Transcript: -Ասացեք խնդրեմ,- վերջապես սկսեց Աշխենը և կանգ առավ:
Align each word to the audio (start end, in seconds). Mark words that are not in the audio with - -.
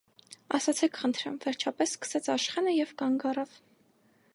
-Ասացեք 0.57 0.97
խնդրեմ,- 1.01 1.37
վերջապես 1.45 1.95
սկսեց 1.99 2.33
Աշխենը 2.39 2.75
և 2.79 2.97
կանգ 3.05 3.31
առավ: 3.35 3.59